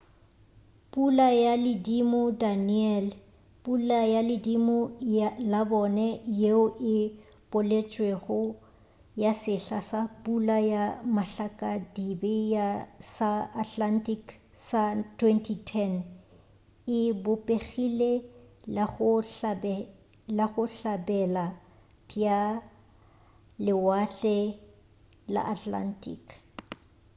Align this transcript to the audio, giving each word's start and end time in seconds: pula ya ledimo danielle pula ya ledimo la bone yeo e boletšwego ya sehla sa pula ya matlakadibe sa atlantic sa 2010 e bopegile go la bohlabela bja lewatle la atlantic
pula 0.93 1.27
ya 1.45 1.53
ledimo 1.65 2.21
danielle 2.43 3.13
pula 3.63 3.99
ya 4.13 4.21
ledimo 4.29 4.77
la 5.51 5.61
bone 5.71 6.07
yeo 6.41 6.65
e 6.95 6.97
boletšwego 7.51 8.39
ya 9.23 9.31
sehla 9.43 9.79
sa 9.89 10.01
pula 10.23 10.57
ya 10.73 10.83
matlakadibe 11.15 12.35
sa 13.15 13.31
atlantic 13.63 14.23
sa 14.67 14.81
2010 14.95 15.93
e 16.99 16.99
bopegile 17.23 18.11
go 18.93 19.11
la 20.37 20.45
bohlabela 20.53 21.45
bja 22.07 22.39
lewatle 23.65 24.37
la 25.33 25.41
atlantic 25.55 26.23